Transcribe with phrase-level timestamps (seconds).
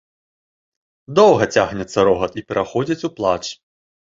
[1.19, 3.41] Доўга цягнецца рогат і пераходзіць у плач.